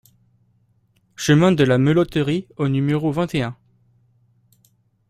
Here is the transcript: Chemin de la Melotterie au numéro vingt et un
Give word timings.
Chemin 1.15 1.51
de 1.51 1.63
la 1.63 1.77
Melotterie 1.77 2.47
au 2.57 2.69
numéro 2.69 3.11
vingt 3.11 3.31
et 3.35 3.43
un 3.43 3.55